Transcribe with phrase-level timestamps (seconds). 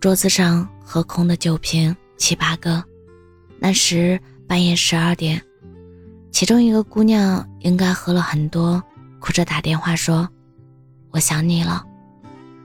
[0.00, 2.82] 桌子上喝空的酒瓶七八个。
[3.58, 5.42] 那时半夜十二点，
[6.30, 8.80] 其中一个姑娘应该喝了很多，
[9.18, 10.28] 哭着打电话说
[11.10, 11.84] ：“我想你了，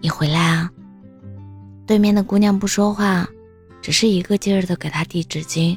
[0.00, 0.70] 你回来啊。”
[1.84, 3.26] 对面的姑娘不说话，
[3.82, 5.76] 只是一个劲儿的给她递纸巾。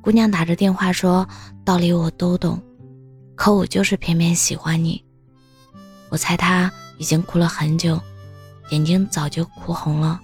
[0.00, 1.28] 姑娘打着电话说
[1.66, 2.62] ：“道理我都懂，
[3.34, 5.04] 可我就是偏偏喜欢你。”
[6.10, 8.00] 我猜她已经哭了很久，
[8.70, 10.20] 眼睛早就哭红了。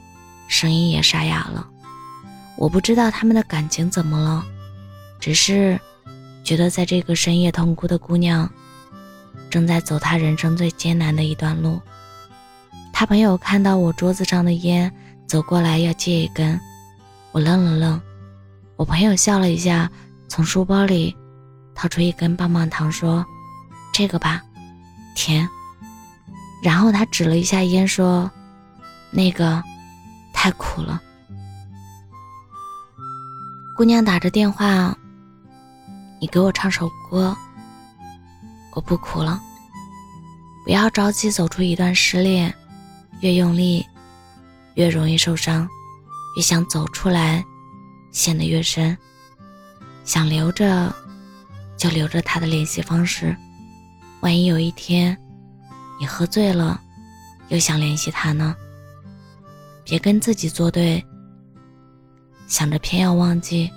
[0.50, 1.64] 声音也沙哑了，
[2.58, 4.44] 我不知道他们的感情怎么了，
[5.20, 5.80] 只是
[6.42, 8.50] 觉得在这个深夜痛哭的姑娘，
[9.48, 11.80] 正在走她人生最艰难的一段路。
[12.92, 14.92] 他朋友看到我桌子上的烟，
[15.24, 16.60] 走过来要借一根，
[17.30, 18.00] 我愣了愣，
[18.74, 19.88] 我朋友笑了一下，
[20.28, 21.16] 从书包里
[21.76, 23.24] 掏出一根棒棒糖，说
[23.94, 24.42] ：“这个吧，
[25.14, 25.48] 甜。”
[26.60, 28.28] 然后他指了一下烟，说
[29.12, 29.62] ：“那个。”
[30.42, 30.98] 太苦了，
[33.76, 34.96] 姑娘打着电话，
[36.18, 37.36] 你给我唱首歌。
[38.72, 39.38] 我不哭了，
[40.64, 42.54] 不要着急走出一段失恋，
[43.20, 43.86] 越用力，
[44.76, 45.68] 越容易受伤，
[46.38, 47.44] 越想走出来，
[48.10, 48.96] 陷得越深。
[50.06, 50.90] 想留着，
[51.76, 53.36] 就留着他的联系方式，
[54.20, 55.14] 万一有一天
[56.00, 56.80] 你喝醉了，
[57.48, 58.56] 又想联系他呢？
[59.90, 61.04] 别跟自己作对，
[62.46, 63.68] 想着偏要忘记，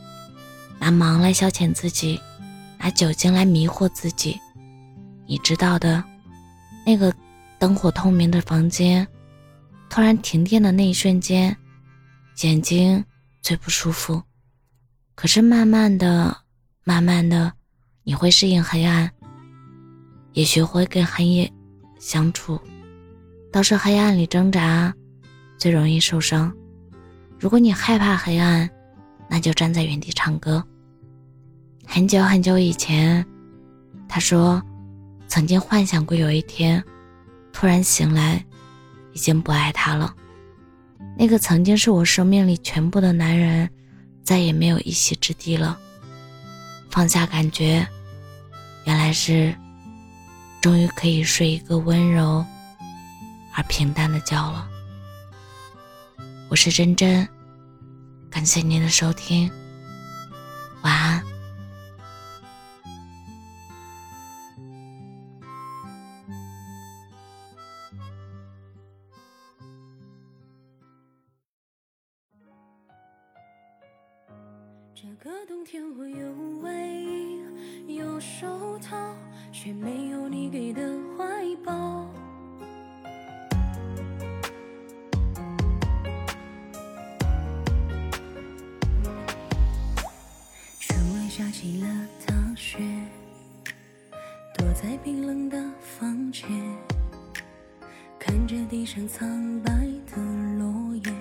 [0.78, 2.22] 拿忙来消遣自己，
[2.78, 4.40] 拿酒精来迷惑自己。
[5.26, 6.04] 你知道的，
[6.86, 7.12] 那个
[7.58, 9.08] 灯火通明的房间，
[9.90, 11.58] 突然停电的那一瞬间，
[12.44, 13.04] 眼睛
[13.42, 14.22] 最不舒服。
[15.16, 16.38] 可是慢慢的、
[16.84, 17.52] 慢慢的，
[18.04, 19.10] 你会适应黑暗，
[20.34, 21.52] 也学会跟黑夜
[21.98, 22.62] 相处。
[23.52, 24.94] 倒是黑暗里挣扎。
[25.64, 26.54] 最容易受伤。
[27.40, 28.70] 如果你害怕黑暗，
[29.30, 30.62] 那就站在原地唱歌。
[31.88, 33.26] 很久很久以前，
[34.10, 34.62] 他说，
[35.26, 36.84] 曾经幻想过有一天，
[37.54, 38.44] 突然醒来，
[39.14, 40.14] 已经不爱他了。
[41.18, 43.70] 那个曾经是我生命里全部的男人，
[44.22, 45.80] 再也没有一席之地了。
[46.92, 47.88] 放下感觉，
[48.84, 49.56] 原来是，
[50.62, 52.46] 终于可以睡一个温柔
[53.54, 54.68] 而平淡的觉了。
[56.54, 57.28] 我是真真，
[58.30, 59.50] 感谢您的收听，
[60.84, 61.24] 晚安。
[74.94, 76.32] 这个冬天我有
[76.62, 77.04] 唯
[77.88, 78.96] 一，有手套，
[79.52, 80.83] 却没有你给的
[91.36, 91.88] 下起了
[92.28, 92.78] 大雪，
[94.56, 96.48] 躲在冰冷的房间，
[98.20, 99.72] 看着地上苍白
[100.12, 100.22] 的
[100.60, 101.12] 落叶，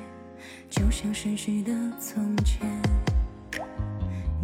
[0.69, 2.69] 就像逝去的从前。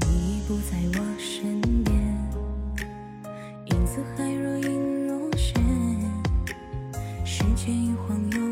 [0.00, 1.94] 你已不在我身边，
[3.66, 5.62] 影子还若隐若现，
[7.26, 8.47] 时间一晃又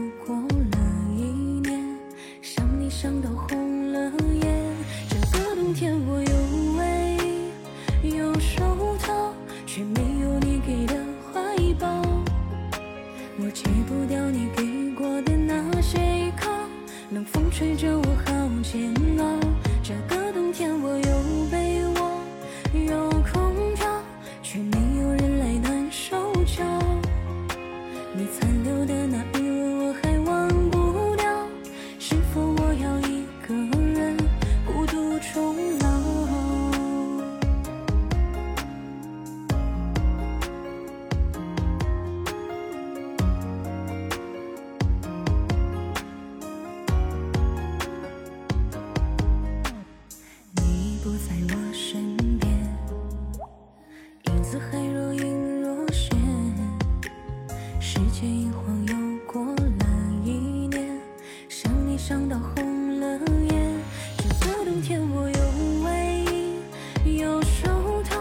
[13.47, 16.51] 我戒不掉你给过的那些依靠
[17.11, 19.39] 冷风吹着我好煎熬
[19.85, 20.26] 这个
[54.59, 56.17] 还若隐若现，
[57.81, 58.95] 时间一晃又
[59.31, 59.87] 过了
[60.25, 60.99] 一年
[61.49, 63.19] 想你想到红了
[63.51, 63.81] 眼，
[64.17, 68.19] 这个冬天我有外衣，有手套，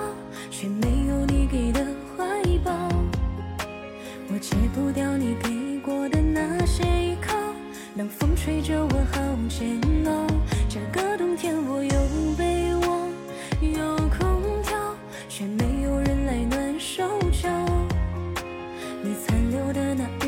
[0.51, 1.85] 却没有你给的
[2.17, 2.25] 怀
[2.63, 2.71] 抱。
[4.29, 7.33] 我戒不掉你给过的那些依靠，
[7.95, 10.27] 冷风吹着我好煎熬。
[10.67, 13.07] 这个冬天我有被窝，
[13.61, 13.94] 有
[19.35, 20.25] 残留的那